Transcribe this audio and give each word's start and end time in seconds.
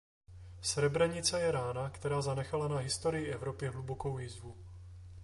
Srebrenica 0.61 1.37
je 1.39 1.51
rána, 1.51 1.89
která 1.89 2.21
zanechala 2.21 2.67
na 2.67 2.77
historii 2.77 3.29
Evropy 3.31 3.67
hlubokou 3.67 4.17
jizvu. 4.19 4.55